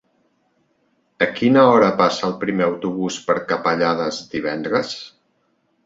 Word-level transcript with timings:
A 1.25 1.27
quina 1.41 1.65
hora 1.73 1.91
passa 2.01 2.25
el 2.29 2.35
primer 2.47 2.67
autobús 2.71 3.21
per 3.29 3.39
Capellades 3.53 4.23
divendres? 4.37 5.01